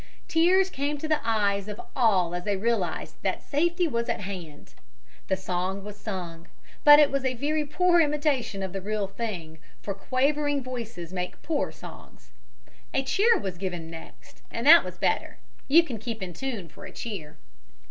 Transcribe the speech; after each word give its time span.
Tears 0.27 0.71
came 0.71 0.97
to 0.97 1.07
the 1.07 1.19
eyes 1.23 1.67
of 1.67 1.79
all 1.95 2.33
as 2.33 2.43
they 2.43 2.57
realized 2.57 3.17
that 3.21 3.43
safety 3.43 3.87
was 3.87 4.09
at 4.09 4.21
hand. 4.21 4.73
The 5.27 5.37
song 5.37 5.83
was 5.83 5.95
sung, 5.95 6.47
but 6.83 6.97
it 6.97 7.11
was 7.11 7.23
a 7.23 7.35
very 7.35 7.65
poor 7.65 8.01
imitation 8.01 8.63
of 8.63 8.73
the 8.73 8.81
real 8.81 9.05
thing, 9.07 9.59
for 9.83 9.93
quavering 9.93 10.63
voices 10.63 11.13
make 11.13 11.43
poor 11.43 11.71
songs. 11.71 12.31
A 12.95 13.03
cheer 13.03 13.37
was 13.37 13.59
given 13.59 13.91
next, 13.91 14.41
and 14.49 14.65
that 14.65 14.83
was 14.83 14.97
better 14.97 15.37
you 15.67 15.83
can 15.83 15.99
keep 15.99 16.23
in 16.23 16.33
tune 16.33 16.67
for 16.67 16.85
a 16.87 16.91
cheer. 16.91 17.37